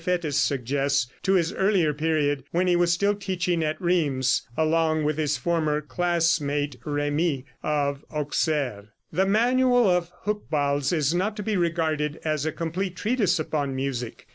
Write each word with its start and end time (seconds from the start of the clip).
Fétis 0.03 0.33
suggests, 0.33 1.05
to 1.21 1.33
his 1.33 1.53
earlier 1.53 1.93
period, 1.93 2.43
when 2.49 2.65
he 2.65 2.75
was 2.75 2.91
still 2.91 3.13
teaching 3.13 3.63
at 3.63 3.79
Rheims, 3.79 4.47
along 4.57 5.03
with 5.03 5.19
his 5.19 5.37
former 5.37 5.79
classmate, 5.79 6.75
Rémi, 6.83 7.43
of 7.61 8.03
Auxerre. 8.11 8.87
The 9.13 9.27
manual 9.27 9.87
of 9.87 10.11
Hucbald 10.25 10.91
is 10.91 11.13
not 11.13 11.35
to 11.37 11.43
be 11.43 11.55
regarded 11.55 12.19
as 12.25 12.47
a 12.47 12.51
complete 12.51 12.95
treatise 12.95 13.37
upon 13.37 13.75
music. 13.75 14.25